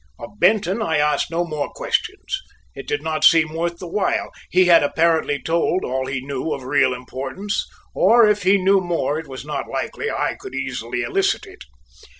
Of 0.17 0.39
Benton 0.39 0.81
I 0.81 0.97
asked 0.97 1.29
no 1.29 1.45
more 1.45 1.69
questions; 1.75 2.41
it 2.73 2.87
did 2.87 3.03
not 3.03 3.23
seem 3.23 3.53
worth 3.53 3.77
the 3.77 3.85
while. 3.87 4.31
He 4.49 4.65
had 4.65 4.81
apparently 4.81 5.39
told 5.39 5.85
all 5.85 6.07
he 6.07 6.25
knew 6.25 6.53
of 6.53 6.63
real 6.63 6.91
importance 6.95 7.67
or 7.93 8.27
if 8.27 8.41
he 8.41 8.57
knew 8.57 8.79
more 8.81 9.19
it 9.19 9.27
was 9.27 9.45
not 9.45 9.69
likely 9.69 10.09
I 10.09 10.35
could 10.41 10.55
easily 10.55 11.03
elicit 11.03 11.45
it. 11.45 11.65